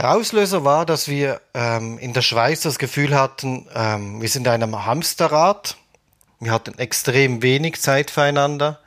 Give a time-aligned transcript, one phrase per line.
[0.00, 4.46] Der Auslöser war, dass wir ähm, in der Schweiz das Gefühl hatten, ähm, wir sind
[4.46, 5.76] in einem Hamsterrad.
[6.38, 8.78] Wir hatten extrem wenig Zeit füreinander.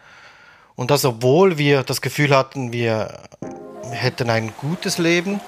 [0.74, 3.20] Und das, obwohl wir das Gefühl hatten, wir
[3.92, 5.40] hätten ein gutes Leben.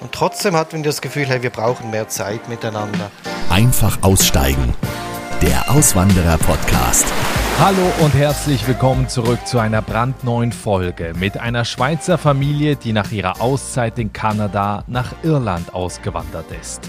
[0.00, 3.10] Und trotzdem hatten wir das Gefühl, hey, wir brauchen mehr Zeit miteinander.
[3.50, 4.74] Einfach aussteigen.
[5.42, 7.04] Der Auswanderer-Podcast.
[7.58, 13.10] Hallo und herzlich willkommen zurück zu einer brandneuen Folge mit einer Schweizer Familie, die nach
[13.10, 16.82] ihrer Auszeit in Kanada nach Irland ausgewandert ist.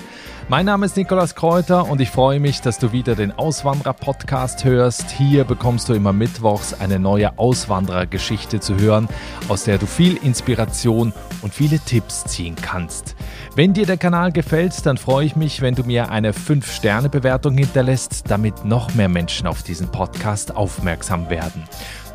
[0.50, 5.10] Mein Name ist Nikolaus Kräuter und ich freue mich, dass du wieder den Auswanderer-Podcast hörst.
[5.12, 9.08] Hier bekommst du immer mittwochs eine neue Auswanderergeschichte zu hören,
[9.48, 13.16] aus der du viel Inspiration und viele Tipps ziehen kannst.
[13.58, 18.30] Wenn dir der Kanal gefällt, dann freue ich mich, wenn du mir eine 5-Sterne-Bewertung hinterlässt,
[18.30, 21.64] damit noch mehr Menschen auf diesen Podcast aufmerksam werden.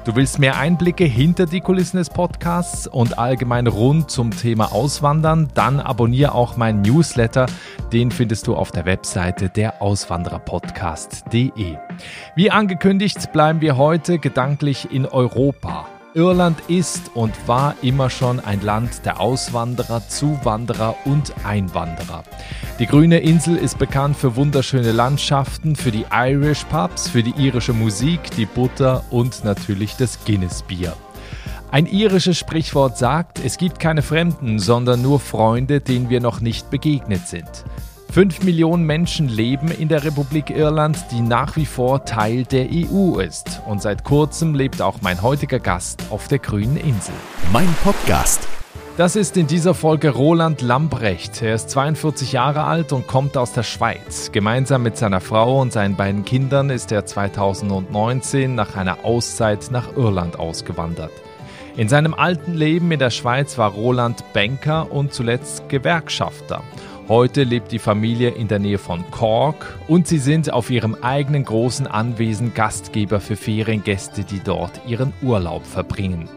[0.05, 5.49] Du willst mehr Einblicke hinter die Kulissen des Podcasts und allgemein rund zum Thema Auswandern?
[5.55, 7.47] Dann abonniere auch meinen Newsletter.
[7.93, 11.77] Den findest du auf der Webseite der Auswandererpodcast.de.
[12.37, 15.89] Wie angekündigt, bleiben wir heute gedanklich in Europa.
[16.15, 22.25] Irland ist und war immer schon ein Land der Auswanderer, Zuwanderer und Einwanderer.
[22.79, 27.73] Die grüne Insel ist bekannt für wunderschöne Landschaften, für die Irish Pubs, für die irische
[27.73, 30.95] Musik, die Butter und natürlich das Guinness-Bier.
[31.71, 36.69] Ein irisches Sprichwort sagt, es gibt keine Fremden, sondern nur Freunde, denen wir noch nicht
[36.71, 37.65] begegnet sind.
[38.13, 43.19] Fünf Millionen Menschen leben in der Republik Irland, die nach wie vor Teil der EU
[43.19, 43.63] ist.
[43.67, 47.15] Und seit kurzem lebt auch mein heutiger Gast auf der grünen Insel.
[47.55, 48.47] Mein Podcast.
[48.99, 51.41] Das ist in dieser Folge Roland Lambrecht.
[51.41, 54.31] Er ist 42 Jahre alt und kommt aus der Schweiz.
[54.31, 59.97] Gemeinsam mit seiner Frau und seinen beiden Kindern ist er 2019 nach einer Auszeit nach
[59.97, 61.13] Irland ausgewandert.
[61.79, 66.63] In seinem alten Leben in der Schweiz war Roland Banker und zuletzt Gewerkschafter.
[67.09, 71.45] Heute lebt die Familie in der Nähe von Cork und sie sind auf ihrem eigenen
[71.45, 76.29] großen Anwesen Gastgeber für Feriengäste, die dort ihren Urlaub verbringen.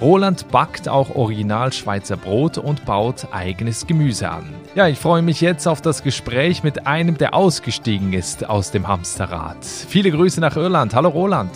[0.00, 4.52] Roland backt auch original Schweizer Brot und baut eigenes Gemüse an.
[4.74, 8.88] Ja, ich freue mich jetzt auf das Gespräch mit einem, der ausgestiegen ist aus dem
[8.88, 9.64] Hamsterrad.
[9.64, 10.92] Viele Grüße nach Irland.
[10.92, 11.52] Hallo Roland.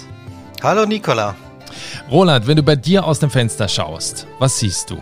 [0.63, 1.35] Hallo Nicola.
[2.09, 4.99] Roland, wenn du bei dir aus dem Fenster schaust, was siehst du?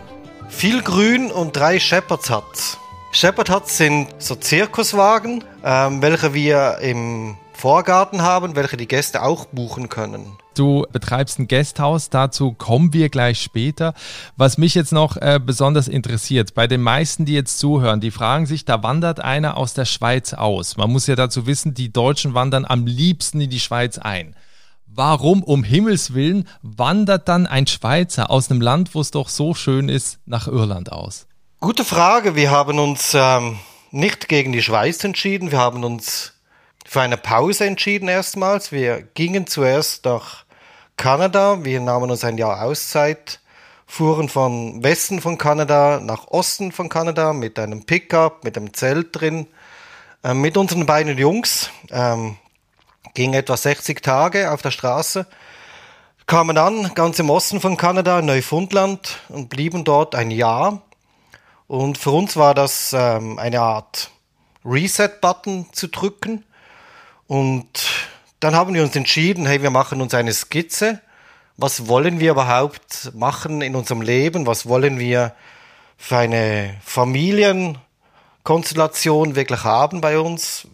[0.48, 2.78] Viel Grün und drei Shepherd's Huts.
[3.14, 9.44] Shepherd Huts sind so Zirkuswagen, ähm, welche wir im Vorgarten haben, welche die Gäste auch
[9.44, 10.38] buchen können.
[10.54, 13.92] Du betreibst ein Gasthaus, dazu kommen wir gleich später.
[14.38, 18.46] Was mich jetzt noch äh, besonders interessiert, bei den meisten, die jetzt zuhören, die fragen
[18.46, 20.78] sich, da wandert einer aus der Schweiz aus.
[20.78, 24.34] Man muss ja dazu wissen, die Deutschen wandern am liebsten in die Schweiz ein.
[24.86, 29.52] Warum um Himmels willen wandert dann ein Schweizer aus einem Land, wo es doch so
[29.52, 31.26] schön ist, nach Irland aus?
[31.62, 32.34] Gute Frage.
[32.34, 33.56] Wir haben uns ähm,
[33.92, 35.52] nicht gegen die Schweiz entschieden.
[35.52, 36.32] Wir haben uns
[36.84, 38.72] für eine Pause entschieden erstmals.
[38.72, 40.44] Wir gingen zuerst nach
[40.96, 41.62] Kanada.
[41.62, 43.38] Wir nahmen uns ein Jahr Auszeit,
[43.86, 49.10] fuhren von Westen von Kanada nach Osten von Kanada mit einem Pickup, mit einem Zelt
[49.12, 49.46] drin,
[50.24, 51.70] äh, mit unseren beiden Jungs.
[51.92, 52.38] Ähm,
[53.14, 55.28] ging etwa 60 Tage auf der Straße
[56.26, 60.82] kamen an, ganz im Osten von Kanada, Neufundland, und blieben dort ein Jahr.
[61.72, 64.10] Und für uns war das ähm, eine Art
[64.62, 66.44] Reset-Button zu drücken.
[67.26, 67.88] Und
[68.40, 71.00] dann haben wir uns entschieden, hey, wir machen uns eine Skizze.
[71.56, 74.46] Was wollen wir überhaupt machen in unserem Leben?
[74.46, 75.34] Was wollen wir
[75.96, 80.68] für eine Familienkonstellation wirklich haben bei uns?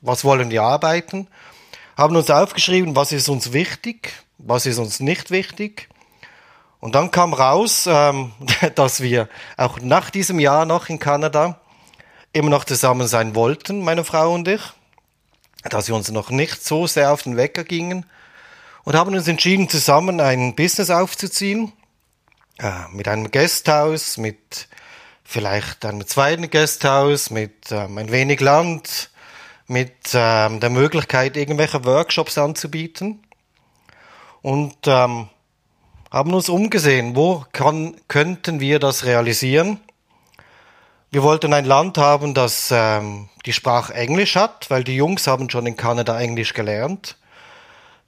[0.00, 1.28] Was wollen wir arbeiten?
[1.96, 5.88] Haben uns aufgeschrieben, was ist uns wichtig, was ist uns nicht wichtig.
[6.82, 8.32] Und dann kam raus, ähm,
[8.74, 11.60] dass wir auch nach diesem Jahr noch in Kanada
[12.32, 14.60] immer noch zusammen sein wollten, meine Frau und ich,
[15.62, 18.04] dass wir uns noch nicht so sehr auf den Wecker gingen.
[18.82, 21.72] Und haben uns entschieden, zusammen ein Business aufzuziehen,
[22.58, 24.66] äh, mit einem Gasthaus, mit
[25.22, 29.10] vielleicht einem zweiten Gasthaus, mit ähm, ein wenig Land,
[29.68, 33.22] mit ähm, der Möglichkeit, irgendwelche Workshops anzubieten.
[34.40, 35.28] Und ähm,
[36.12, 39.80] haben uns umgesehen, wo kann, könnten wir das realisieren.
[41.10, 45.48] Wir wollten ein Land haben, das ähm, die Sprache Englisch hat, weil die Jungs haben
[45.48, 47.16] schon in Kanada Englisch gelernt.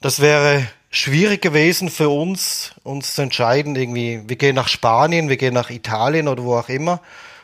[0.03, 5.39] Das wäre schwierig gewesen für uns, uns zu entscheiden, irgendwie, wir gehen nach Spanien, wir
[5.39, 7.01] gehen nach Italien oder wo auch immer.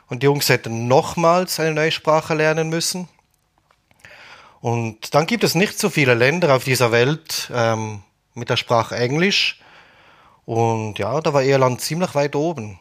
[0.09, 3.09] Und die Jungs hätten nochmals eine neue Sprache lernen müssen.
[4.61, 8.03] Und dann gibt es nicht so viele Länder auf dieser Welt ähm,
[8.35, 9.59] mit der Sprache Englisch.
[10.44, 12.78] Und ja, da war Irland ziemlich weit oben.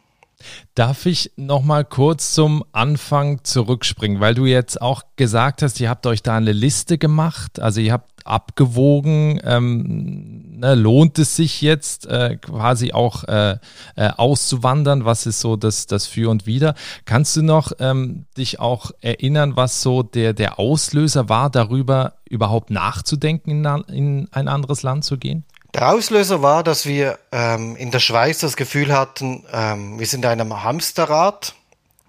[0.74, 5.90] Darf ich noch mal kurz zum Anfang zurückspringen, weil du jetzt auch gesagt hast, ihr
[5.90, 11.62] habt euch da eine Liste gemacht, also ihr habt abgewogen, ähm, ne, lohnt es sich
[11.62, 13.58] jetzt äh, quasi auch äh,
[13.96, 15.04] äh, auszuwandern?
[15.04, 16.76] Was ist so das, das Für und Wider?
[17.06, 22.70] Kannst du noch ähm, dich auch erinnern, was so der, der Auslöser war, darüber überhaupt
[22.70, 25.44] nachzudenken, in, in ein anderes Land zu gehen?
[25.76, 30.26] Der Auslöser war, dass wir ähm, in der Schweiz das Gefühl hatten, ähm, wir sind
[30.26, 31.54] in einem Hamsterrad.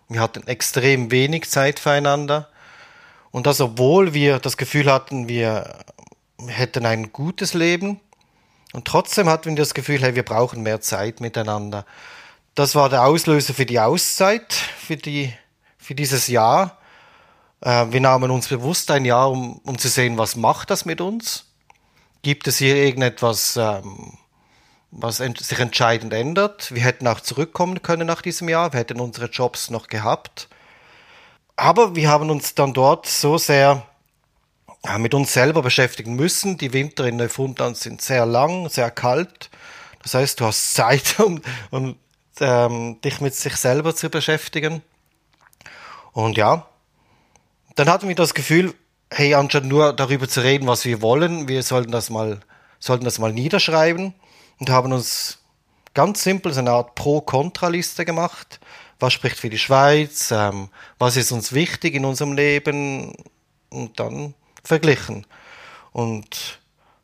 [0.08, 2.48] Wir hatten extrem wenig Zeit füreinander.
[3.30, 5.78] Und das, obwohl wir das Gefühl hatten, wir
[6.46, 8.00] hätten ein gutes Leben.
[8.72, 11.84] Und trotzdem hatten wir das Gefühl, hey, wir brauchen mehr Zeit miteinander.
[12.54, 15.34] Das war der Auslöser für die Auszeit, für, die,
[15.76, 16.78] für dieses Jahr.
[17.60, 21.02] Äh, wir nahmen uns bewusst ein Jahr, um, um zu sehen, was macht das mit
[21.02, 21.49] uns
[22.22, 24.18] Gibt es hier irgendetwas, ähm,
[24.90, 26.74] was sich entscheidend ändert?
[26.74, 28.72] Wir hätten auch zurückkommen können nach diesem Jahr.
[28.72, 30.48] Wir hätten unsere Jobs noch gehabt.
[31.56, 33.86] Aber wir haben uns dann dort so sehr
[34.98, 36.56] mit uns selber beschäftigen müssen.
[36.56, 39.50] Die Winter in Neufundland sind sehr lang, sehr kalt.
[40.02, 41.96] Das heißt, du hast Zeit, um, um
[42.40, 44.82] ähm, dich mit sich selber zu beschäftigen.
[46.12, 46.66] Und ja,
[47.76, 48.74] dann hatten wir das Gefühl,
[49.12, 52.40] hey, anstatt nur darüber zu reden, was wir wollen, wir sollten das mal,
[52.78, 54.14] sollten das mal niederschreiben
[54.58, 55.38] und haben uns
[55.94, 58.60] ganz simpel so eine Art Pro-Kontra-Liste gemacht.
[59.00, 60.30] Was spricht für die Schweiz?
[60.30, 60.68] Ähm,
[60.98, 63.14] was ist uns wichtig in unserem Leben?
[63.70, 65.26] Und dann verglichen.
[65.92, 66.60] Und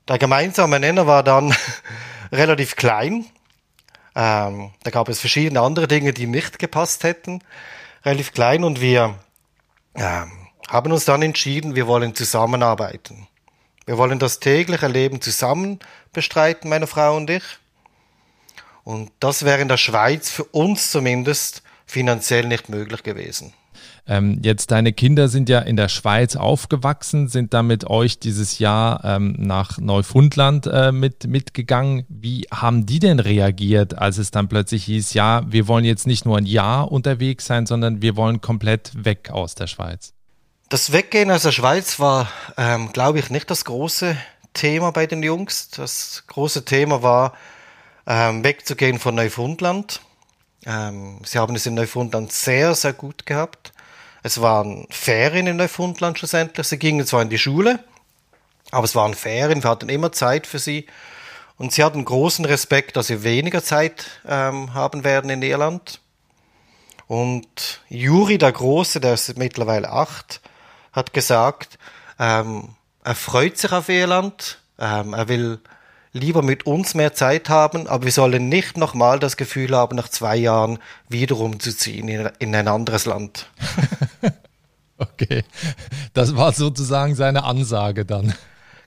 [0.09, 1.55] der gemeinsame Nenner war dann
[2.33, 3.27] relativ klein.
[4.15, 7.43] Ähm, da gab es verschiedene andere Dinge, die nicht gepasst hätten.
[8.05, 9.19] Relativ klein und wir
[9.95, 13.29] ähm, haben uns dann entschieden, wir wollen zusammenarbeiten.
[13.87, 15.79] Wir wollen das tägliche Leben zusammen
[16.13, 17.45] bestreiten, meine Frau und ich.
[18.83, 23.53] Und das wäre in der Schweiz für uns zumindest finanziell nicht möglich gewesen.
[24.09, 28.61] Ähm, jetzt deine Kinder sind ja in der Schweiz aufgewachsen, sind da mit euch dieses
[28.61, 32.05] Jahr ähm, nach Neufundland äh, mit, mitgegangen.
[32.09, 36.25] Wie haben die denn reagiert, als es dann plötzlich hieß, ja, wir wollen jetzt nicht
[36.25, 40.16] nur ein Jahr unterwegs sein, sondern wir wollen komplett weg aus der Schweiz?
[40.69, 44.17] Das Weggehen aus der Schweiz war, ähm, glaube ich, nicht das große
[44.53, 45.69] Thema bei den Jungs.
[45.69, 47.35] Das große Thema war,
[48.05, 50.01] ähm, wegzugehen von Neufundland.
[50.67, 53.73] Ähm, sie haben es in Neufundland sehr, sehr gut gehabt.
[54.25, 56.67] Es waren Ferien in Neufundland schlussendlich.
[56.67, 57.79] Sie gingen zwar in die Schule,
[58.73, 59.63] aber es waren Ferien.
[59.63, 60.87] Wir hatten immer Zeit für sie.
[61.59, 66.01] Und sie hatten großen Respekt, dass sie weniger Zeit ähm, haben werden in Irland.
[67.07, 70.41] Und Juri, der Große, der ist mittlerweile acht,
[70.97, 71.79] hat gesagt,
[72.19, 72.71] ähm,
[73.05, 75.61] er freut sich auf Irland, ähm, er will
[76.13, 80.09] lieber mit uns mehr Zeit haben, aber wir sollen nicht nochmal das Gefühl haben, nach
[80.09, 80.79] zwei Jahren
[81.09, 83.51] wieder umzuziehen in, in ein anderes Land.
[84.99, 85.45] okay,
[86.15, 88.35] das war sozusagen seine Ansage dann.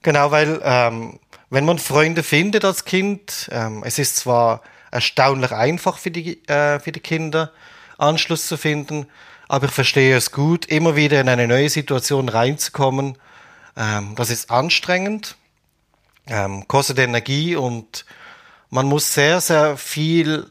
[0.02, 1.20] Genau, weil ähm,
[1.50, 4.62] wenn man Freunde findet als Kind, ähm, es ist zwar
[4.92, 7.52] erstaunlich einfach für die, äh, für die Kinder,
[7.98, 9.06] Anschluss zu finden,
[9.50, 13.18] aber ich verstehe es gut, immer wieder in eine neue Situation reinzukommen.
[13.76, 15.36] Ähm, das ist anstrengend,
[16.28, 18.06] ähm, kostet Energie und
[18.70, 20.46] man muss sehr, sehr viel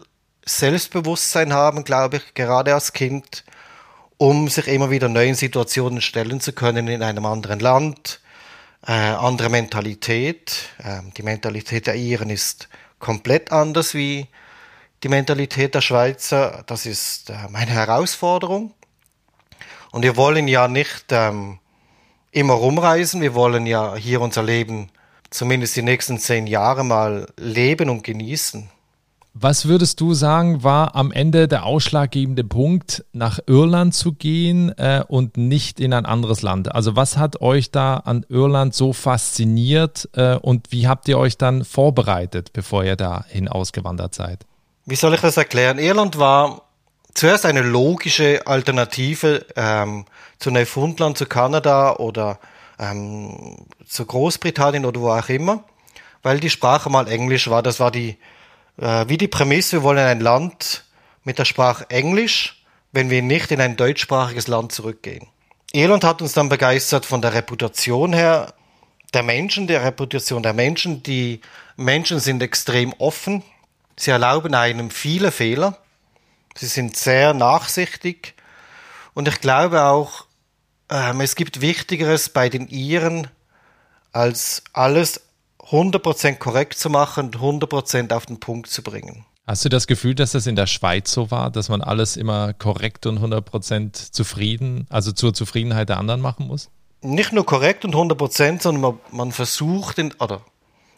[0.44, 3.44] Selbstbewusstsein haben, glaube ich, gerade als Kind,
[4.16, 8.20] um sich immer wieder neuen Situationen stellen zu können in einem anderen Land,
[8.84, 10.70] äh, andere Mentalität.
[10.82, 12.68] Ähm, die Mentalität der Iren ist
[12.98, 14.26] komplett anders wie
[15.04, 16.64] die Mentalität der Schweizer.
[16.66, 18.74] Das ist äh, meine Herausforderung.
[19.90, 21.58] Und wir wollen ja nicht ähm,
[22.30, 24.90] immer rumreisen, wir wollen ja hier unser Leben
[25.30, 28.70] zumindest die nächsten zehn Jahre mal leben und genießen.
[29.40, 35.04] Was würdest du sagen, war am Ende der ausschlaggebende Punkt, nach Irland zu gehen äh,
[35.06, 36.74] und nicht in ein anderes Land?
[36.74, 41.38] Also was hat euch da an Irland so fasziniert äh, und wie habt ihr euch
[41.38, 44.44] dann vorbereitet, bevor ihr dahin ausgewandert seid?
[44.86, 45.78] Wie soll ich das erklären?
[45.78, 46.62] Irland war
[47.18, 50.04] zuerst eine logische Alternative ähm,
[50.38, 52.38] zu Neufundland, zu Kanada oder
[52.78, 55.64] ähm, zu Großbritannien oder wo auch immer,
[56.22, 57.62] weil die Sprache mal Englisch war.
[57.62, 58.16] Das war die,
[58.80, 60.84] äh, wie die Prämisse, wir wollen ein Land
[61.24, 65.26] mit der Sprache Englisch, wenn wir nicht in ein deutschsprachiges Land zurückgehen.
[65.72, 68.54] Irland hat uns dann begeistert von der Reputation her
[69.12, 71.02] der Menschen, der Reputation der Menschen.
[71.02, 71.40] Die
[71.76, 73.42] Menschen sind extrem offen.
[73.96, 75.78] Sie erlauben einem viele Fehler.
[76.58, 78.34] Sie sind sehr nachsichtig.
[79.14, 80.24] Und ich glaube auch,
[80.90, 83.28] ähm, es gibt Wichtigeres bei den Iren,
[84.10, 85.20] als alles
[85.60, 89.24] 100% korrekt zu machen und 100% auf den Punkt zu bringen.
[89.46, 92.52] Hast du das Gefühl, dass das in der Schweiz so war, dass man alles immer
[92.54, 96.70] korrekt und 100% zufrieden, also zur Zufriedenheit der anderen machen muss?
[97.02, 100.40] Nicht nur korrekt und 100%, sondern man, man versucht, in, oder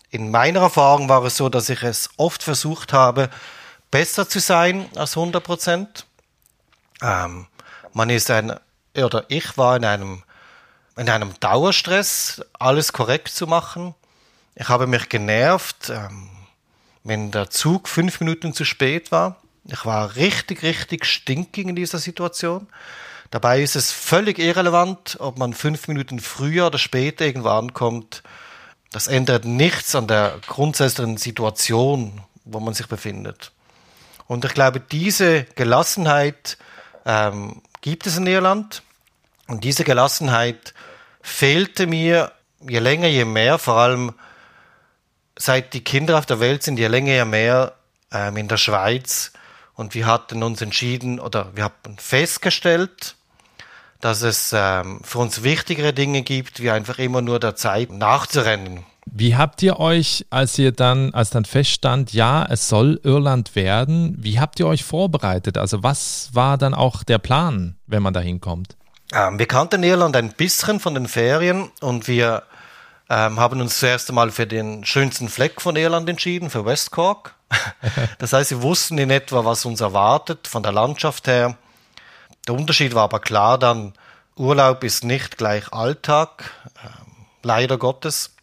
[0.08, 3.28] in meiner Erfahrung war es so, dass ich es oft versucht habe,
[3.90, 6.04] besser zu sein als 100%.
[7.02, 7.46] Ähm,
[7.92, 8.54] man ist ein,
[8.96, 10.22] oder ich war in einem,
[10.96, 13.94] in einem Dauerstress, alles korrekt zu machen.
[14.54, 16.28] Ich habe mich genervt, ähm,
[17.02, 19.36] wenn der Zug fünf Minuten zu spät war.
[19.64, 22.66] Ich war richtig, richtig stinkig in dieser Situation.
[23.30, 28.22] Dabei ist es völlig irrelevant, ob man fünf Minuten früher oder später irgendwo ankommt.
[28.90, 33.52] Das ändert nichts an der grundsätzlichen Situation, wo man sich befindet.
[34.30, 36.56] Und ich glaube, diese Gelassenheit
[37.04, 38.84] ähm, gibt es in Irland.
[39.48, 40.72] Und diese Gelassenheit
[41.20, 44.14] fehlte mir je länger, je mehr, vor allem
[45.36, 47.72] seit die Kinder auf der Welt sind, je länger, je mehr
[48.12, 49.32] ähm, in der Schweiz.
[49.74, 53.16] Und wir hatten uns entschieden oder wir haben festgestellt,
[54.00, 58.86] dass es ähm, für uns wichtigere Dinge gibt, wie einfach immer nur der Zeit nachzurennen.
[59.12, 64.14] Wie habt ihr euch, als ihr dann, als dann feststand, ja, es soll Irland werden,
[64.18, 65.58] wie habt ihr euch vorbereitet?
[65.58, 68.76] Also was war dann auch der Plan, wenn man da hinkommt?
[69.12, 72.44] Ähm, wir kannten Irland ein bisschen von den Ferien und wir
[73.08, 77.34] ähm, haben uns zuerst einmal für den schönsten Fleck von Irland entschieden, für West Cork.
[78.18, 81.56] das heißt, wir wussten in etwa, was uns erwartet von der Landschaft her.
[82.46, 83.92] Der Unterschied war aber klar dann,
[84.36, 86.52] Urlaub ist nicht gleich Alltag,
[86.84, 88.36] ähm, leider Gottes.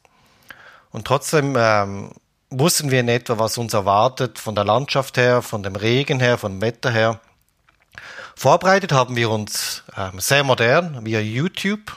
[0.98, 2.10] Und trotzdem ähm,
[2.50, 6.40] wussten wir in etwa, was uns erwartet von der Landschaft her, von dem Regen her,
[6.40, 7.20] vom Wetter her.
[8.36, 11.96] Vorbereitet haben wir uns ähm, sehr modern via YouTube.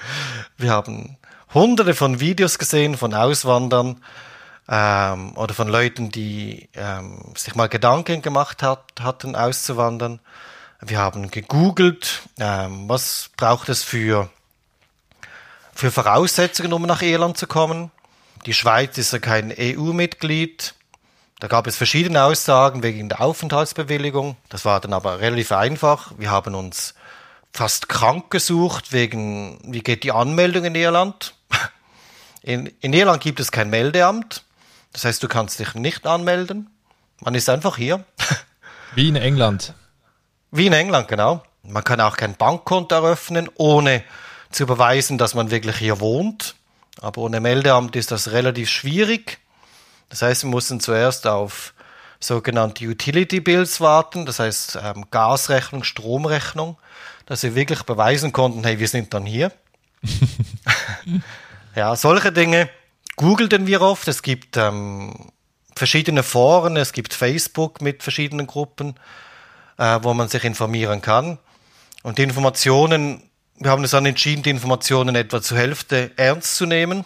[0.56, 1.18] wir haben
[1.54, 4.02] hunderte von Videos gesehen von Auswandern
[4.68, 10.18] ähm, oder von Leuten, die ähm, sich mal Gedanken gemacht hat, hatten, auszuwandern.
[10.80, 14.30] Wir haben gegoogelt, ähm, was braucht es für,
[15.72, 17.92] für Voraussetzungen, um nach Irland zu kommen.
[18.46, 20.74] Die Schweiz ist ja kein EU-Mitglied.
[21.38, 24.36] Da gab es verschiedene Aussagen wegen der Aufenthaltsbewilligung.
[24.48, 26.12] Das war dann aber relativ einfach.
[26.18, 26.94] Wir haben uns
[27.52, 31.34] fast krank gesucht wegen, wie geht die Anmeldung in Irland?
[32.44, 34.42] In, in Irland gibt es kein Meldeamt.
[34.92, 36.70] Das heißt, du kannst dich nicht anmelden.
[37.20, 38.04] Man ist einfach hier.
[38.96, 39.74] Wie in England.
[40.50, 41.44] Wie in England, genau.
[41.62, 44.02] Man kann auch kein Bankkonto eröffnen, ohne
[44.50, 46.56] zu beweisen, dass man wirklich hier wohnt.
[47.00, 49.38] Aber ohne Meldeamt ist das relativ schwierig.
[50.08, 51.74] Das heißt, wir mussten zuerst auf
[52.20, 56.76] sogenannte Utility Bills warten, das heißt ähm, Gasrechnung, Stromrechnung,
[57.26, 59.52] dass wir wirklich beweisen konnten, hey, wir sind dann hier.
[61.74, 62.68] Ja, solche Dinge
[63.16, 64.06] googelten wir oft.
[64.06, 65.30] Es gibt ähm,
[65.74, 68.94] verschiedene Foren, es gibt Facebook mit verschiedenen Gruppen,
[69.78, 71.38] äh, wo man sich informieren kann.
[72.02, 73.22] Und die Informationen,
[73.56, 77.04] wir haben uns dann entschieden, die Informationen etwa zur Hälfte ernst zu nehmen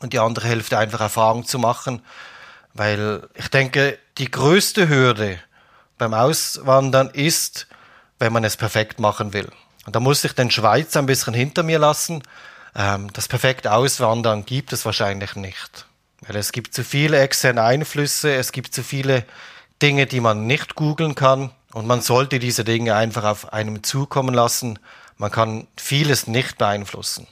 [0.00, 2.02] und die andere Hälfte einfach Erfahrung zu machen,
[2.72, 5.38] weil ich denke, die größte Hürde
[5.98, 7.68] beim Auswandern ist,
[8.18, 9.48] wenn man es perfekt machen will.
[9.86, 12.22] Und da muss ich den Schweiz ein bisschen hinter mir lassen,
[12.74, 15.86] ähm, das perfekte Auswandern gibt es wahrscheinlich nicht.
[16.22, 19.24] Weil es gibt zu viele externe Einflüsse, es gibt zu viele
[19.82, 21.50] Dinge, die man nicht googeln kann.
[21.72, 24.78] Und man sollte diese Dinge einfach auf einem zukommen lassen.
[25.16, 27.26] Man kann vieles nicht beeinflussen.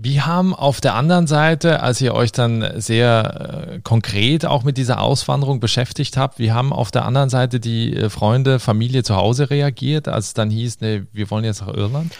[0.00, 4.76] Wie haben auf der anderen Seite, als ihr euch dann sehr äh, konkret auch mit
[4.76, 9.16] dieser Auswanderung beschäftigt habt, wie haben auf der anderen Seite die äh, Freunde, Familie zu
[9.16, 12.12] Hause reagiert, als es dann hieß, nee, wir wollen jetzt nach Irland?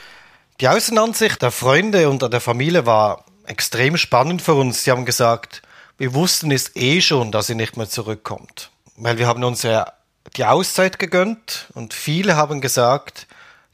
[0.61, 4.83] Die Außenansicht der Freunde und der Familie war extrem spannend für uns.
[4.83, 5.63] Sie haben gesagt,
[5.99, 8.71] wir wussten es eh schon, dass sie nicht mehr zurückkommt.
[8.97, 9.93] Weil wir haben uns ja
[10.37, 13.29] die Auszeit gegönnt und viele haben gesagt,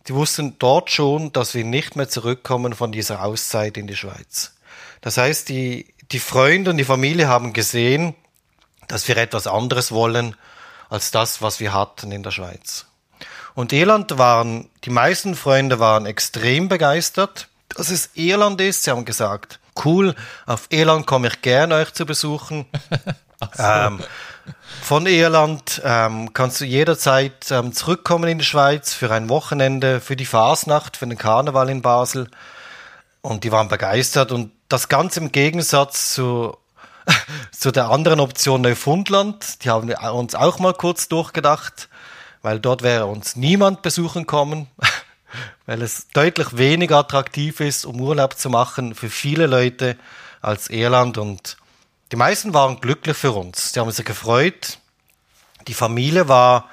[0.06, 4.54] die wussten dort schon, dass wir nicht mehr zurückkommen von dieser Auszeit in die Schweiz.
[5.00, 8.14] Das heißt, die, die Freunde und die Familie haben gesehen,
[8.88, 10.36] dass wir etwas anderes wollen
[10.90, 12.86] als das, was wir hatten in der Schweiz.
[13.54, 18.82] Und Irland waren, die meisten Freunde waren extrem begeistert, dass es Irland ist.
[18.82, 20.14] Sie haben gesagt, cool,
[20.46, 22.66] auf Irland komme ich gerne euch zu besuchen.
[23.58, 24.02] ähm,
[24.82, 30.16] von Irland ähm, kannst du jederzeit ähm, zurückkommen in die Schweiz für ein Wochenende, für
[30.16, 32.30] die Fasnacht, für den Karneval in Basel.
[33.22, 34.32] Und die waren begeistert.
[34.32, 36.56] Und das Ganze im Gegensatz zu,
[37.50, 39.64] zu der anderen Option Neufundland.
[39.64, 41.88] Die haben wir uns auch mal kurz durchgedacht
[42.44, 44.68] weil dort wäre uns niemand besuchen kommen,
[45.66, 49.96] weil es deutlich weniger attraktiv ist, um Urlaub zu machen für viele Leute
[50.42, 51.56] als Irland und
[52.12, 53.72] die meisten waren glücklich für uns.
[53.72, 54.78] Sie haben sich gefreut,
[55.66, 56.68] Die Familie war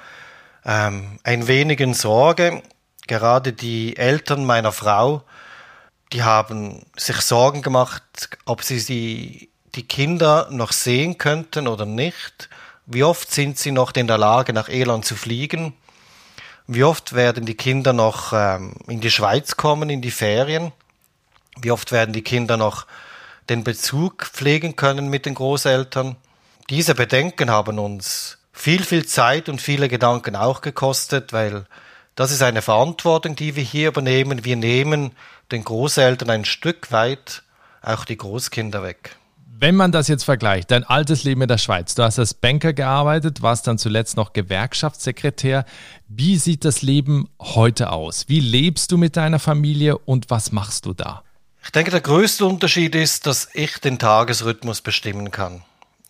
[0.64, 2.62] ähm, ein wenig in Sorge.
[3.06, 5.24] Gerade die Eltern meiner Frau,
[6.12, 8.02] die haben sich Sorgen gemacht,
[8.44, 12.48] ob sie die, die Kinder noch sehen könnten oder nicht.
[12.86, 15.74] Wie oft sind sie noch in der Lage, nach Irland zu fliegen?
[16.66, 20.72] Wie oft werden die Kinder noch ähm, in die Schweiz kommen, in die Ferien?
[21.60, 22.86] Wie oft werden die Kinder noch
[23.48, 26.16] den Bezug pflegen können mit den Großeltern?
[26.70, 31.66] Diese Bedenken haben uns viel, viel Zeit und viele Gedanken auch gekostet, weil
[32.14, 34.44] das ist eine Verantwortung, die wir hier übernehmen.
[34.44, 35.12] Wir nehmen
[35.50, 37.42] den Großeltern ein Stück weit
[37.80, 39.16] auch die Großkinder weg.
[39.46, 42.72] Wenn man das jetzt vergleicht, dein altes Leben in der Schweiz, du hast als Banker
[42.72, 45.64] gearbeitet, warst dann zuletzt noch Gewerkschaftssekretär.
[46.08, 48.24] Wie sieht das Leben heute aus?
[48.28, 51.22] Wie lebst du mit deiner Familie und was machst du da?
[51.64, 55.62] Ich denke, der größte Unterschied ist, dass ich den Tagesrhythmus bestimmen kann.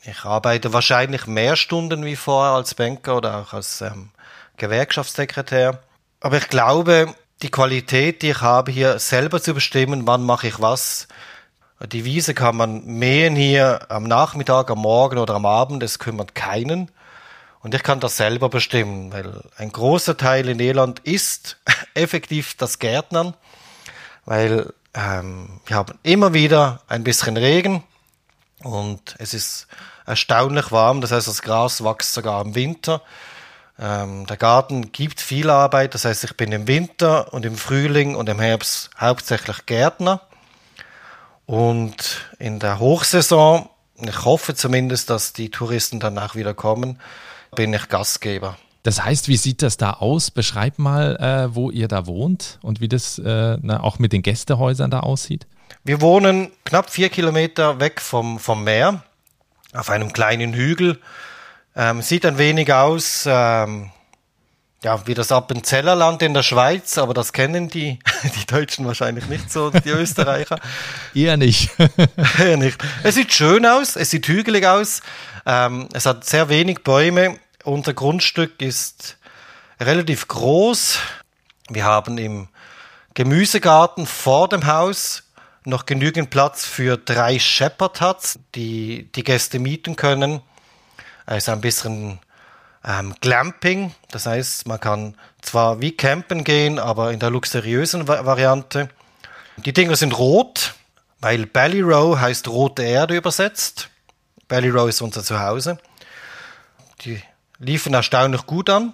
[0.02, 4.10] Ich arbeite wahrscheinlich mehr Stunden wie vorher als Banker oder auch als ähm,
[4.56, 5.80] Gewerkschaftssekretär.
[6.20, 10.60] Aber ich glaube, die Qualität, die ich habe, hier selber zu bestimmen, wann mache ich
[10.60, 11.06] was.
[11.86, 16.34] Die Wiese kann man mähen hier am Nachmittag, am Morgen oder am Abend, es kümmert
[16.34, 16.90] keinen.
[17.60, 21.58] Und ich kann das selber bestimmen, weil ein großer Teil in Irland ist
[21.94, 23.34] effektiv das Gärtnern,
[24.24, 27.82] weil ähm, wir haben immer wieder ein bisschen Regen
[28.62, 29.66] und es ist
[30.06, 31.00] erstaunlich warm.
[31.00, 33.02] Das heißt, das Gras wächst sogar im Winter.
[33.78, 35.94] Ähm, der Garten gibt viel Arbeit.
[35.94, 40.20] Das heißt, ich bin im Winter und im Frühling und im Herbst hauptsächlich Gärtner.
[41.46, 47.00] Und in der Hochsaison, ich hoffe zumindest, dass die Touristen dann auch wieder kommen,
[47.54, 48.56] bin ich Gastgeber.
[48.82, 50.30] Das heißt, wie sieht das da aus?
[50.30, 54.22] Beschreib mal, äh, wo ihr da wohnt und wie das äh, na, auch mit den
[54.22, 55.46] Gästehäusern da aussieht.
[55.84, 59.02] Wir wohnen knapp vier Kilometer weg vom, vom Meer
[59.72, 60.98] auf einem kleinen Hügel.
[61.74, 63.90] Ähm, sieht ein wenig aus, ähm,
[64.82, 67.98] ja, wie das Appenzellerland in der Schweiz, aber das kennen die,
[68.36, 70.58] die Deutschen wahrscheinlich nicht so, die Österreicher.
[71.14, 71.70] Eher nicht.
[72.38, 72.78] Eher nicht.
[73.02, 75.02] Es sieht schön aus, es sieht hügelig aus,
[75.46, 77.38] ähm, es hat sehr wenig Bäume.
[77.64, 79.18] Unser Grundstück ist
[79.78, 80.98] relativ groß.
[81.68, 82.48] Wir haben im
[83.14, 85.22] Gemüsegarten vor dem Haus
[85.64, 90.40] noch genügend Platz für drei Shepherd Huts, die die Gäste mieten können.
[91.24, 92.18] Also ein bisschen
[92.84, 98.88] ähm, Glamping, das heißt, man kann zwar wie campen gehen, aber in der luxuriösen Variante.
[99.58, 100.74] Die Dinger sind rot,
[101.20, 103.88] weil Ballyrow heißt rote Erde übersetzt.
[104.48, 105.78] Ballyrow ist unser Zuhause.
[107.04, 107.22] Die
[107.62, 108.92] liefen erstaunlich gut an.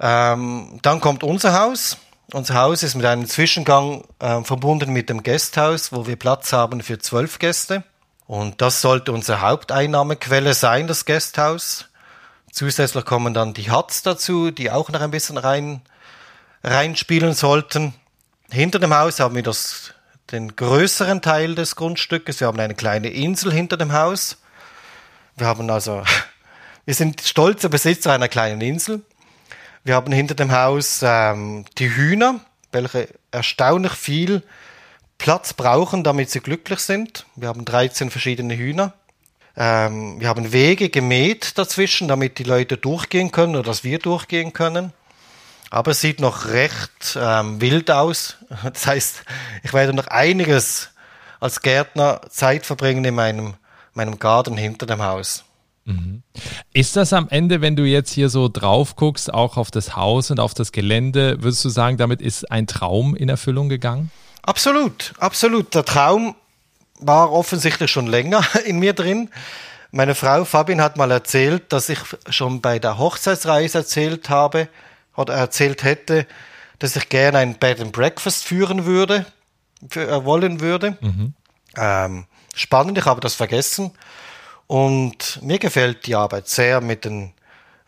[0.00, 1.96] Ähm, dann kommt unser Haus.
[2.32, 6.82] Unser Haus ist mit einem Zwischengang äh, verbunden mit dem Gasthaus, wo wir Platz haben
[6.82, 7.84] für zwölf Gäste.
[8.26, 11.86] Und das sollte unsere Haupteinnahmequelle sein, das Gasthaus.
[12.50, 15.82] Zusätzlich kommen dann die Huts dazu, die auch noch ein bisschen rein,
[16.62, 17.94] reinspielen sollten.
[18.50, 19.92] Hinter dem Haus haben wir das,
[20.32, 22.40] den größeren Teil des Grundstückes.
[22.40, 24.38] Wir haben eine kleine Insel hinter dem Haus.
[25.36, 26.04] Wir haben also,
[26.84, 29.02] wir sind stolzer Besitzer einer kleinen Insel.
[29.84, 32.40] Wir haben hinter dem Haus ähm, die Hühner,
[32.72, 34.42] welche erstaunlich viel
[35.18, 37.26] Platz brauchen, damit sie glücklich sind.
[37.36, 38.92] Wir haben 13 verschiedene Hühner.
[39.56, 44.52] Ähm, wir haben Wege gemäht dazwischen, damit die Leute durchgehen können oder dass wir durchgehen
[44.52, 44.92] können.
[45.70, 48.36] Aber es sieht noch recht ähm, wild aus.
[48.62, 49.24] Das heißt,
[49.62, 50.90] ich werde noch einiges
[51.40, 53.54] als Gärtner Zeit verbringen in meinem,
[53.92, 55.44] meinem Garten hinter dem Haus.
[55.84, 56.22] Mhm.
[56.72, 60.30] Ist das am Ende, wenn du jetzt hier so drauf guckst, auch auf das Haus
[60.30, 64.10] und auf das Gelände, würdest du sagen, damit ist ein Traum in Erfüllung gegangen?
[64.42, 65.74] Absolut, absolut.
[65.74, 66.34] Der Traum
[67.00, 69.30] war offensichtlich schon länger in mir drin.
[69.90, 74.68] Meine Frau Fabian hat mal erzählt, dass ich schon bei der Hochzeitsreise erzählt habe
[75.16, 76.26] oder erzählt hätte,
[76.80, 79.24] dass ich gerne ein Bed and Breakfast führen würde,
[79.88, 80.98] für, äh, wollen würde.
[81.00, 81.34] Mhm.
[81.76, 83.92] Ähm, spannend, ich habe das vergessen.
[84.66, 87.32] Und mir gefällt die Arbeit sehr, mit den,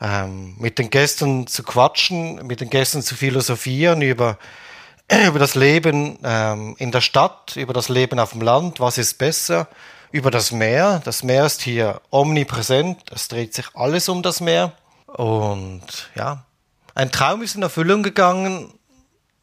[0.01, 4.39] ähm, mit den Gästen zu quatschen, mit den Gästen zu philosophieren über,
[5.27, 9.19] über das Leben ähm, in der Stadt, über das Leben auf dem Land, was ist
[9.19, 9.69] besser,
[10.13, 11.01] über das Meer.
[11.05, 14.73] Das Meer ist hier omnipräsent, es dreht sich alles um das Meer.
[15.07, 16.45] Und ja,
[16.95, 18.73] ein Traum ist in Erfüllung gegangen,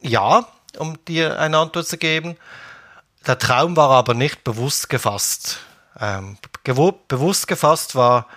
[0.01, 2.35] ja, um dir eine Antwort zu geben.
[3.25, 5.59] Der Traum war aber nicht bewusst gefasst.
[5.99, 8.27] Ähm, bewusst gefasst war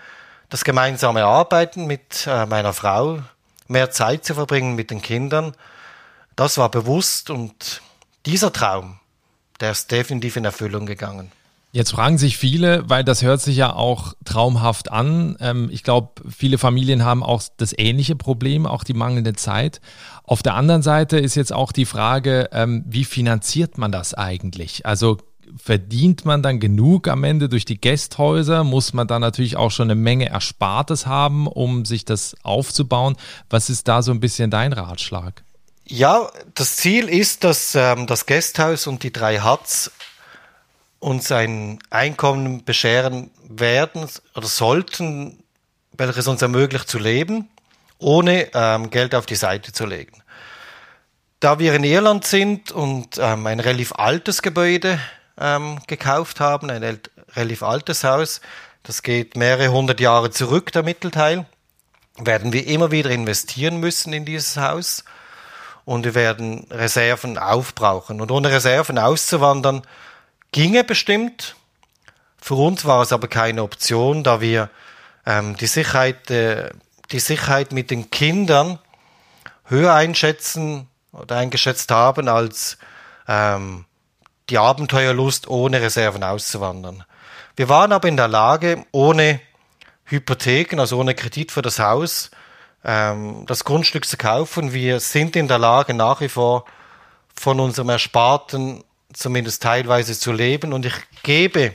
[0.48, 3.20] das gemeinsame Arbeiten mit äh, meiner Frau,
[3.68, 5.54] mehr Zeit zu verbringen mit den Kindern.
[6.36, 7.82] Das war bewusst und
[8.26, 8.98] dieser Traum,
[9.60, 11.32] der ist definitiv in Erfüllung gegangen.
[11.72, 15.36] Jetzt fragen sich viele, weil das hört sich ja auch traumhaft an.
[15.40, 19.80] Ähm, ich glaube, viele Familien haben auch das ähnliche Problem, auch die mangelnde Zeit.
[20.22, 24.86] Auf der anderen Seite ist jetzt auch die Frage, ähm, wie finanziert man das eigentlich?
[24.86, 25.18] Also
[25.56, 28.64] verdient man dann genug am Ende durch die Gästhäuser?
[28.64, 33.16] Muss man dann natürlich auch schon eine Menge Erspartes haben, um sich das aufzubauen?
[33.50, 35.42] Was ist da so ein bisschen dein Ratschlag?
[35.84, 39.92] Ja, das Ziel ist, dass ähm, das Gästhaus und die drei Huts
[40.98, 45.42] uns ein Einkommen bescheren werden oder sollten,
[45.92, 47.48] welches uns ermöglicht zu leben,
[47.98, 50.22] ohne ähm, Geld auf die Seite zu legen.
[51.38, 54.98] Da wir in Irland sind und ähm, ein relativ altes Gebäude
[55.38, 57.00] ähm, gekauft haben, ein
[57.34, 58.40] relativ altes Haus,
[58.82, 61.46] das geht mehrere hundert Jahre zurück, der Mittelteil,
[62.18, 65.04] werden wir immer wieder investieren müssen in dieses Haus
[65.84, 68.20] und wir werden Reserven aufbrauchen.
[68.20, 69.82] Und ohne Reserven auszuwandern,
[70.52, 71.56] ginge bestimmt.
[72.40, 74.70] Für uns war es aber keine Option, da wir
[75.26, 76.70] ähm, die, Sicherheit, äh,
[77.10, 78.78] die Sicherheit mit den Kindern
[79.64, 82.78] höher einschätzen oder eingeschätzt haben als
[83.26, 83.85] ähm,
[84.50, 87.04] die Abenteuerlust ohne Reserven auszuwandern.
[87.56, 89.40] Wir waren aber in der Lage, ohne
[90.04, 92.30] Hypotheken, also ohne Kredit für das Haus,
[92.84, 94.72] ähm, das Grundstück zu kaufen.
[94.72, 96.64] Wir sind in der Lage, nach wie vor
[97.34, 100.72] von unserem Ersparten zumindest teilweise zu leben.
[100.72, 101.74] Und ich gebe,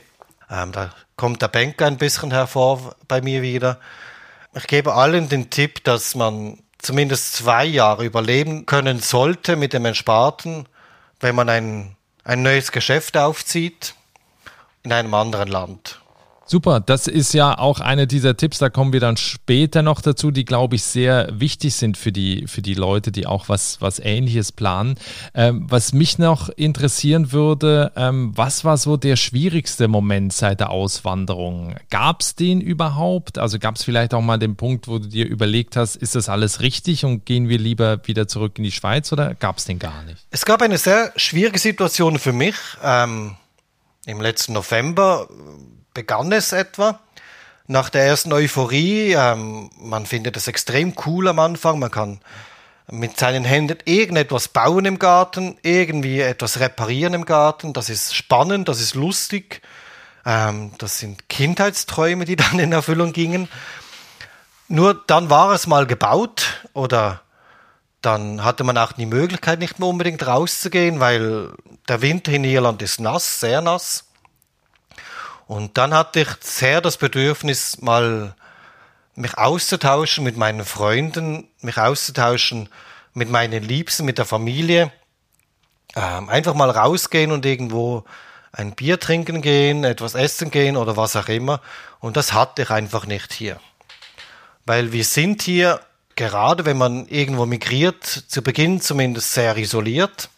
[0.49, 3.79] ähm, da kommt der Banker ein bisschen hervor bei mir wieder,
[4.53, 9.85] ich gebe allen den Tipp, dass man zumindest zwei Jahre überleben können sollte mit dem
[9.85, 10.67] Ersparten,
[11.21, 13.95] wenn man ein, ein neues Geschäft aufzieht
[14.83, 16.00] in einem anderen Land.
[16.51, 20.31] Super, das ist ja auch einer dieser Tipps, da kommen wir dann später noch dazu,
[20.31, 23.99] die, glaube ich, sehr wichtig sind für die, für die Leute, die auch was, was
[23.99, 24.95] Ähnliches planen.
[25.33, 30.71] Ähm, was mich noch interessieren würde, ähm, was war so der schwierigste Moment seit der
[30.71, 31.75] Auswanderung?
[31.89, 33.37] Gab es den überhaupt?
[33.37, 36.27] Also gab es vielleicht auch mal den Punkt, wo du dir überlegt hast, ist das
[36.27, 39.79] alles richtig und gehen wir lieber wieder zurück in die Schweiz oder gab es den
[39.79, 40.17] gar nicht?
[40.31, 42.55] Es gab eine sehr schwierige Situation für mich.
[42.83, 43.37] Ähm,
[44.05, 45.29] Im letzten November
[45.93, 46.99] begann es etwa.
[47.67, 52.19] Nach der ersten Euphorie, ähm, man findet es extrem cool am Anfang, man kann
[52.89, 58.67] mit seinen Händen irgendetwas bauen im Garten, irgendwie etwas reparieren im Garten, das ist spannend,
[58.67, 59.61] das ist lustig,
[60.25, 63.47] ähm, das sind Kindheitsträume, die dann in Erfüllung gingen.
[64.67, 67.21] Nur dann war es mal gebaut oder
[68.01, 71.53] dann hatte man auch die Möglichkeit, nicht mehr unbedingt rauszugehen, weil
[71.87, 74.05] der Winter in Irland ist nass, sehr nass.
[75.51, 78.35] Und dann hatte ich sehr das Bedürfnis, mal
[79.15, 82.69] mich auszutauschen mit meinen Freunden, mich auszutauschen
[83.13, 84.93] mit meinen Liebsten, mit der Familie.
[85.93, 88.05] Ähm, einfach mal rausgehen und irgendwo
[88.53, 91.59] ein Bier trinken gehen, etwas essen gehen oder was auch immer.
[91.99, 93.59] Und das hatte ich einfach nicht hier.
[94.65, 95.81] Weil wir sind hier,
[96.15, 100.29] gerade wenn man irgendwo migriert, zu Beginn zumindest sehr isoliert.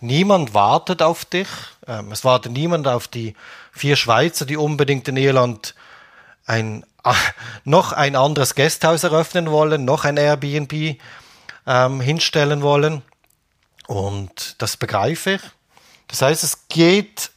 [0.00, 1.48] Niemand wartet auf dich.
[1.86, 3.34] Ähm, es wartet niemand auf die
[3.72, 5.74] vier Schweizer, die unbedingt in Irland
[6.46, 6.84] ein,
[7.64, 10.98] noch ein anderes Gasthaus eröffnen wollen, noch ein Airbnb
[11.66, 13.02] ähm, hinstellen wollen.
[13.86, 15.42] Und das begreife ich.
[16.08, 17.30] Das heißt, es geht,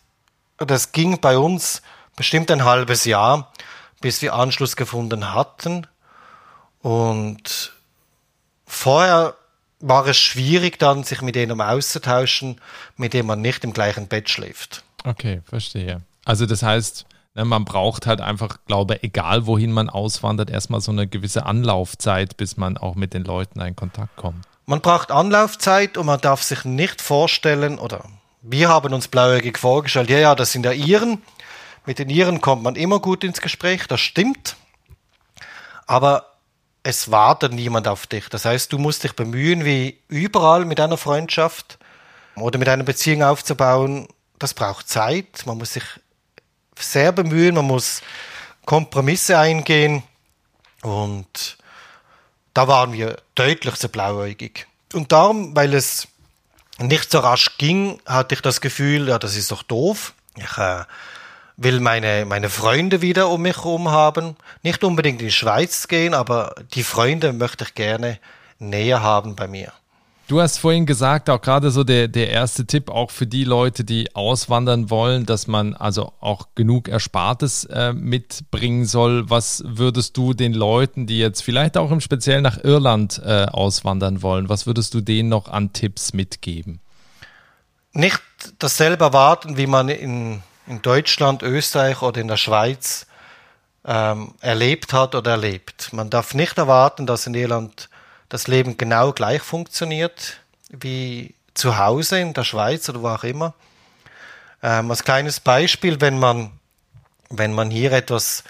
[0.58, 1.82] das ging bei uns
[2.16, 3.52] bestimmt ein halbes Jahr,
[4.02, 5.88] bis wir Anschluss gefunden hatten.
[6.82, 7.74] Und
[8.66, 9.36] vorher
[9.84, 12.60] war es schwierig dann, sich mit jemandem auszutauschen,
[12.96, 14.84] mit dem man nicht im gleichen Bett schläft.
[15.04, 16.02] Okay, verstehe.
[16.24, 20.92] Also das heißt, ne, man braucht halt einfach, glaube egal wohin man auswandert, erstmal so
[20.92, 24.46] eine gewisse Anlaufzeit, bis man auch mit den Leuten in Kontakt kommt.
[24.66, 28.06] Man braucht Anlaufzeit und man darf sich nicht vorstellen, oder
[28.42, 31.22] wir haben uns blauäugig vorgestellt, ja, ja, das sind ja Iren.
[31.86, 34.56] Mit den Iren kommt man immer gut ins Gespräch, das stimmt.
[35.86, 36.33] Aber
[36.84, 38.28] es wartet niemand auf dich.
[38.30, 41.80] Das heißt, du musst dich bemühen, wie überall mit einer Freundschaft
[42.36, 44.08] oder mit einer Beziehung aufzubauen.
[44.38, 45.46] Das braucht Zeit.
[45.46, 45.86] Man muss sich
[46.78, 48.02] sehr bemühen, man muss
[48.66, 50.04] Kompromisse eingehen
[50.82, 51.58] und
[52.54, 54.68] da waren wir deutlich zu blauäugig.
[54.94, 56.08] Und darum, weil es
[56.80, 60.14] nicht so rasch ging, hatte ich das Gefühl, ja, das ist doch doof.
[60.36, 60.84] Ich äh,
[61.58, 64.36] will meine, meine Freunde wieder um mich herum haben.
[64.64, 68.20] Nicht unbedingt in die Schweiz gehen, aber die Freunde möchte ich gerne
[68.60, 69.72] näher haben bei mir.
[70.28, 73.84] Du hast vorhin gesagt, auch gerade so der, der erste Tipp, auch für die Leute,
[73.84, 79.30] die auswandern wollen, dass man also auch genug Erspartes äh, mitbringen soll.
[79.30, 84.22] Was würdest du den Leuten, die jetzt vielleicht auch im Speziellen nach Irland äh, auswandern
[84.22, 86.80] wollen, was würdest du denen noch an Tipps mitgeben?
[87.92, 88.22] Nicht
[88.60, 93.08] dasselbe erwarten, wie man in in Deutschland, Österreich oder in der Schweiz
[93.86, 95.92] ähm, erlebt hat oder erlebt.
[95.94, 97.90] Man darf nicht erwarten, dass in Irland
[98.30, 103.54] das Leben genau gleich funktioniert wie zu Hause in der Schweiz oder wo auch immer.
[104.62, 106.52] Ähm, als kleines Beispiel, wenn man,
[107.30, 108.44] wenn man hier etwas,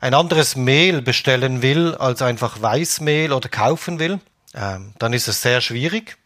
[0.00, 4.20] ein anderes Mehl bestellen will als einfach Weißmehl oder kaufen will,
[4.54, 6.16] ähm, dann ist es sehr schwierig.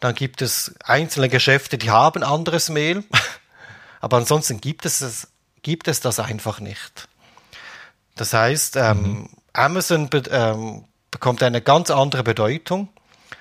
[0.00, 3.04] Dann gibt es einzelne Geschäfte, die haben anderes Mehl,
[4.02, 5.28] aber ansonsten gibt es, es,
[5.62, 7.08] gibt es das einfach nicht.
[8.16, 9.28] Das heißt, ähm, mhm.
[9.54, 12.88] Amazon be ähm, bekommt eine ganz andere Bedeutung,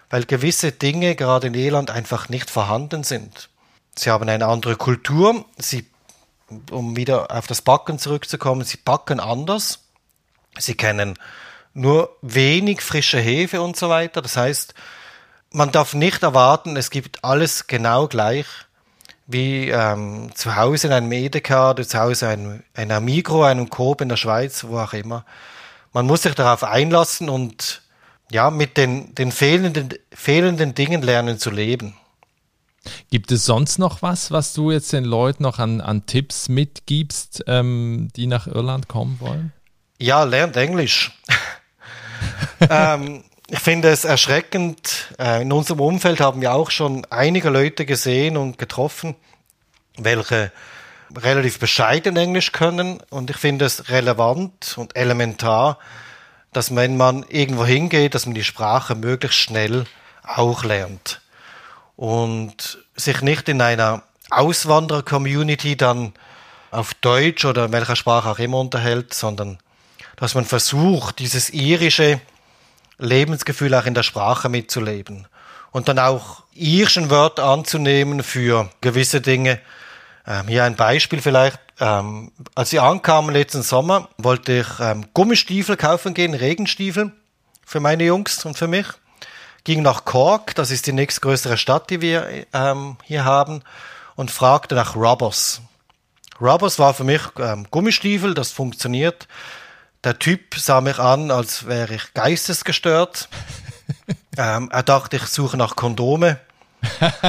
[0.10, 3.50] weil gewisse Dinge gerade in Irland einfach nicht vorhanden sind.
[3.96, 5.88] Sie haben eine andere Kultur, sie,
[6.70, 9.80] um wieder auf das Backen zurückzukommen, sie backen anders,
[10.60, 11.18] sie kennen
[11.74, 14.22] nur wenig frische Hefe und so weiter.
[14.22, 14.76] Das heißt,
[15.52, 18.46] man darf nicht erwarten, es gibt alles genau gleich
[19.32, 24.02] wie ähm, zu Hause in einem Edeka oder zu Hause in einer Migro, einem Coop
[24.02, 25.26] in der Schweiz, wo auch immer.
[25.94, 27.82] Man muss sich darauf einlassen und
[28.32, 31.96] ja, mit den, den fehlenden, fehlenden Dingen lernen zu leben.
[33.10, 37.44] Gibt es sonst noch was, was du jetzt den Leuten noch an, an Tipps mitgibst,
[37.48, 39.54] ähm, die nach Irland kommen wollen?
[40.00, 41.12] Ja, lernt Englisch.
[42.70, 45.14] ähm, ich finde es erschreckend.
[45.20, 49.16] Äh, in unserem Umfeld haben wir auch schon einige Leute gesehen und getroffen,
[49.98, 50.54] welche
[51.14, 53.02] relativ bescheiden Englisch können.
[53.10, 55.80] Und ich finde es relevant und elementar,
[56.54, 59.84] dass wenn man irgendwo hingeht, dass man die Sprache möglichst schnell
[60.24, 61.20] auch lernt.
[61.98, 66.14] Und sich nicht in einer Auswanderer-Community dann
[66.72, 69.58] auf Deutsch oder in welcher Sprache auch immer unterhält, sondern
[70.16, 72.22] dass man versucht, dieses irische
[73.02, 75.28] Lebensgefühl auch in der Sprache mitzuleben.
[75.72, 79.60] Und dann auch irischen Wörter anzunehmen für gewisse Dinge.
[80.28, 81.60] Ähm, hier ein Beispiel vielleicht.
[81.80, 87.12] Ähm, als wir ankamen letzten Sommer, wollte ich ähm, Gummistiefel kaufen gehen, Regenstiefel
[87.66, 88.86] für meine Jungs und für mich.
[89.64, 93.64] Ging nach Cork, das ist die nächstgrößere Stadt, die wir ähm, hier haben,
[94.16, 95.62] und fragte nach Rubbers.
[96.40, 99.28] Rubbers war für mich ähm, Gummistiefel, das funktioniert.
[100.04, 103.30] Der Typ sah mich an, als wäre ich geistesgestört.
[104.38, 106.40] ähm, er dachte, ich suche nach Kondome.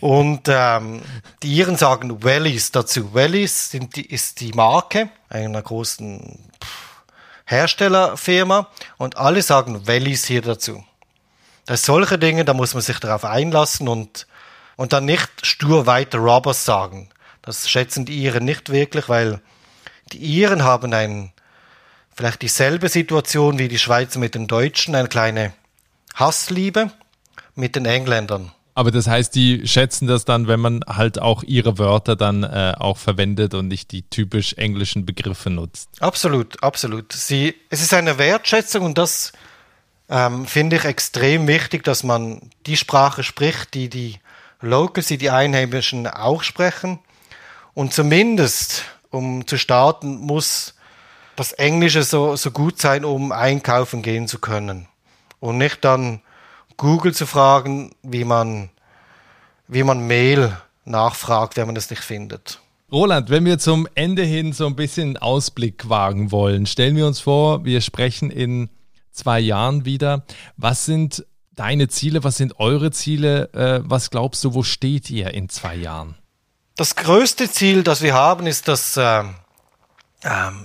[0.00, 1.02] und ähm,
[1.42, 3.12] die Iren sagen Wellies dazu.
[3.12, 6.38] Wellies die, ist die Marke einer großen
[7.44, 10.82] Herstellerfirma und alle sagen Wellies hier dazu.
[11.66, 14.26] Das sind solche Dinge, da muss man sich darauf einlassen und,
[14.76, 17.10] und dann nicht stur weiter Robbers sagen.
[17.42, 19.42] Das schätzen die Iren nicht wirklich, weil
[20.12, 21.32] die Iren haben ein,
[22.14, 25.52] vielleicht dieselbe Situation wie die Schweizer mit den Deutschen, eine kleine
[26.14, 26.90] Hassliebe
[27.54, 28.52] mit den Engländern.
[28.74, 32.74] Aber das heißt, die schätzen das dann, wenn man halt auch ihre Wörter dann äh,
[32.78, 35.90] auch verwendet und nicht die typisch englischen Begriffe nutzt.
[35.98, 37.12] Absolut, absolut.
[37.12, 39.32] Sie, es ist eine Wertschätzung und das
[40.08, 44.20] ähm, finde ich extrem wichtig, dass man die Sprache spricht, die die
[44.60, 47.00] Locals, die die Einheimischen auch sprechen.
[47.74, 50.74] Und zumindest um zu starten, muss
[51.36, 54.86] das Englische so, so gut sein, um einkaufen gehen zu können.
[55.40, 56.20] Und nicht dann
[56.76, 58.70] Google zu fragen, wie man,
[59.68, 62.60] wie man Mail nachfragt, wenn man es nicht findet.
[62.90, 67.20] Roland, wenn wir zum Ende hin so ein bisschen Ausblick wagen wollen, stellen wir uns
[67.20, 68.70] vor, wir sprechen in
[69.12, 70.24] zwei Jahren wieder.
[70.56, 72.24] Was sind deine Ziele?
[72.24, 73.52] Was sind eure Ziele?
[73.52, 76.14] Äh, was glaubst du, wo steht ihr in zwei Jahren?
[76.78, 79.24] Das größte Ziel, das wir haben, ist das, äh,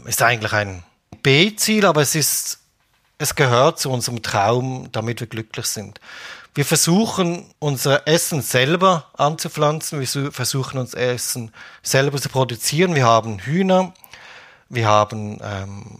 [0.05, 0.83] ist eigentlich ein
[1.23, 2.59] B-Ziel, aber es ist,
[3.17, 5.99] es gehört zu unserem Traum, damit wir glücklich sind.
[6.53, 9.99] Wir versuchen, unser Essen selber anzupflanzen.
[9.99, 12.93] Wir versuchen, unser Essen selber zu produzieren.
[12.93, 13.95] Wir haben Hühner.
[14.69, 15.99] Wir haben ähm,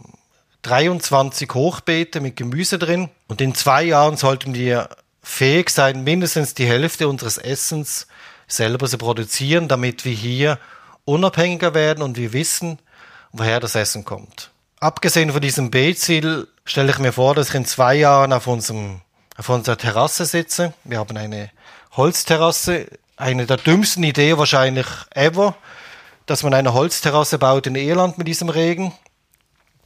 [0.62, 3.10] 23 Hochbeete mit Gemüse drin.
[3.26, 4.90] Und in zwei Jahren sollten wir
[5.24, 8.06] fähig sein, mindestens die Hälfte unseres Essens
[8.46, 10.58] selber zu produzieren, damit wir hier
[11.04, 12.78] unabhängiger werden und wir wissen,
[13.32, 14.50] woher das Essen kommt.
[14.80, 19.00] Abgesehen von diesem B-Ziel stelle ich mir vor, dass ich in zwei Jahren auf, unserem,
[19.36, 20.74] auf unserer Terrasse sitze.
[20.84, 21.50] Wir haben eine
[21.92, 25.54] Holzterrasse, eine der dümmsten Ideen wahrscheinlich ever,
[26.26, 28.92] dass man eine Holzterrasse baut in Irland mit diesem Regen.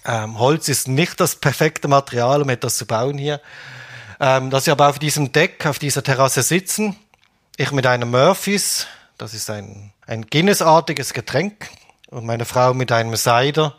[0.04, 3.40] Ähm, Holz ist nicht das perfekte Material, um etwas zu bauen hier.
[4.20, 6.96] Ähm, dass wir aber auf diesem Deck, auf dieser Terrasse sitzen
[7.58, 8.86] ich mit einem Murphys,
[9.18, 11.68] das ist ein, ein Guinness-artiges Getränk,
[12.10, 13.74] und meine Frau mit einem Cider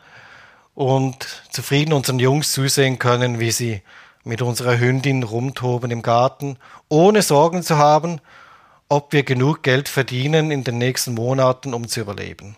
[0.76, 3.82] und zufrieden unseren Jungs zusehen können, wie sie
[4.24, 6.58] mit unserer Hündin rumtoben im Garten,
[6.90, 8.22] ohne Sorgen zu haben
[8.90, 12.56] ob wir genug Geld verdienen in den nächsten Monaten, um zu überleben.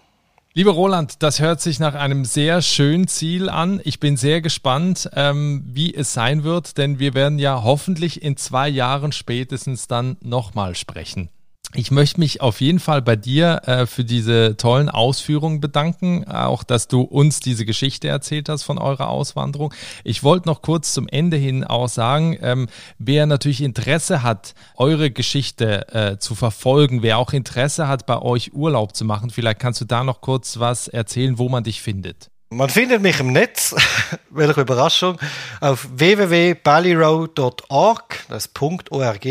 [0.54, 3.80] Lieber Roland, das hört sich nach einem sehr schönen Ziel an.
[3.86, 8.36] Ich bin sehr gespannt, ähm, wie es sein wird, denn wir werden ja hoffentlich in
[8.36, 11.30] zwei Jahren spätestens dann nochmal sprechen.
[11.74, 16.64] Ich möchte mich auf jeden Fall bei dir äh, für diese tollen Ausführungen bedanken, auch
[16.64, 19.74] dass du uns diese Geschichte erzählt hast von eurer Auswanderung.
[20.04, 22.68] Ich wollte noch kurz zum Ende hin auch sagen, ähm,
[23.00, 28.54] wer natürlich Interesse hat, eure Geschichte äh, zu verfolgen, wer auch Interesse hat, bei euch
[28.54, 32.30] Urlaub zu machen, vielleicht kannst du da noch kurz was erzählen, wo man dich findet.
[32.50, 33.74] Man findet mich im Netz,
[34.30, 35.18] welche Überraschung,
[35.62, 39.26] auf www.ballyrow.org, das .org.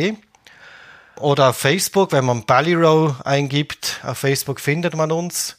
[1.21, 5.59] Oder auf Facebook, wenn man Ballyrow eingibt, auf Facebook findet man uns.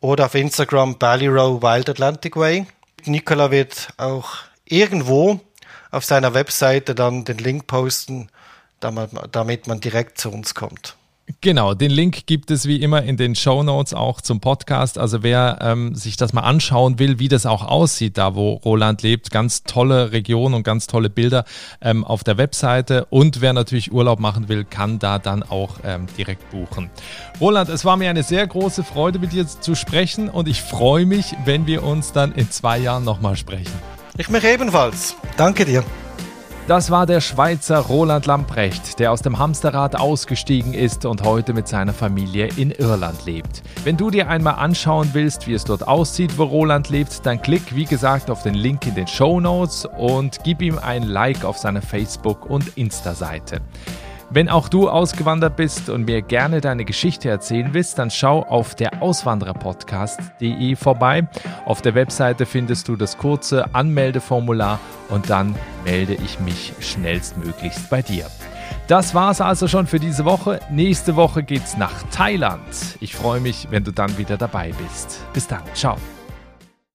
[0.00, 2.66] Oder auf Instagram Ballyrow Wild Atlantic Way.
[3.04, 5.40] Nicola wird auch irgendwo
[5.90, 8.28] auf seiner Webseite dann den Link posten,
[8.80, 10.96] damit man direkt zu uns kommt.
[11.40, 14.96] Genau, den Link gibt es wie immer in den Show Notes auch zum Podcast.
[14.96, 19.02] Also wer ähm, sich das mal anschauen will, wie das auch aussieht, da wo Roland
[19.02, 21.44] lebt, ganz tolle Region und ganz tolle Bilder
[21.80, 23.06] ähm, auf der Webseite.
[23.06, 26.90] Und wer natürlich Urlaub machen will, kann da dann auch ähm, direkt buchen.
[27.40, 31.06] Roland, es war mir eine sehr große Freude, mit dir zu sprechen und ich freue
[31.06, 33.72] mich, wenn wir uns dann in zwei Jahren nochmal sprechen.
[34.16, 35.16] Ich mich ebenfalls.
[35.36, 35.84] Danke dir.
[36.66, 41.68] Das war der Schweizer Roland Lamprecht, der aus dem Hamsterrad ausgestiegen ist und heute mit
[41.68, 43.62] seiner Familie in Irland lebt.
[43.84, 47.76] Wenn du dir einmal anschauen willst, wie es dort aussieht, wo Roland lebt, dann klick
[47.76, 51.56] wie gesagt auf den Link in den Show Notes und gib ihm ein Like auf
[51.56, 53.60] seiner Facebook- und Insta-Seite.
[54.30, 58.74] Wenn auch du ausgewandert bist und mir gerne deine Geschichte erzählen willst, dann schau auf
[58.74, 61.28] der Auswandererpodcast.de vorbei.
[61.64, 68.02] Auf der Webseite findest du das kurze Anmeldeformular und dann melde ich mich schnellstmöglichst bei
[68.02, 68.26] dir.
[68.88, 70.60] Das war's also schon für diese Woche.
[70.70, 72.60] Nächste Woche geht's nach Thailand.
[73.00, 75.24] Ich freue mich, wenn du dann wieder dabei bist.
[75.32, 75.62] Bis dann.
[75.74, 75.96] Ciao.